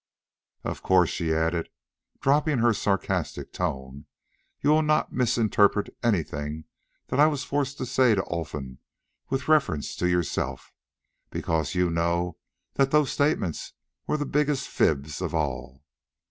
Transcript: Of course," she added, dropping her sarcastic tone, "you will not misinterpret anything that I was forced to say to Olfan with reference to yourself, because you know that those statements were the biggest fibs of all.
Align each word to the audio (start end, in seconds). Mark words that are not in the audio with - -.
Of 0.63 0.81
course," 0.81 1.11
she 1.11 1.31
added, 1.31 1.69
dropping 2.21 2.57
her 2.57 2.73
sarcastic 2.73 3.53
tone, 3.53 4.07
"you 4.59 4.71
will 4.71 4.81
not 4.81 5.13
misinterpret 5.13 5.95
anything 6.01 6.63
that 7.09 7.19
I 7.19 7.27
was 7.27 7.43
forced 7.43 7.77
to 7.77 7.85
say 7.85 8.15
to 8.15 8.23
Olfan 8.23 8.79
with 9.29 9.47
reference 9.47 9.95
to 9.97 10.09
yourself, 10.09 10.73
because 11.29 11.75
you 11.75 11.91
know 11.91 12.37
that 12.73 12.89
those 12.89 13.11
statements 13.11 13.73
were 14.07 14.17
the 14.17 14.25
biggest 14.25 14.69
fibs 14.69 15.21
of 15.21 15.35
all. 15.35 15.83